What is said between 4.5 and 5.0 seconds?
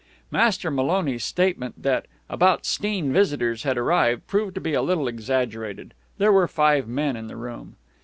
to be a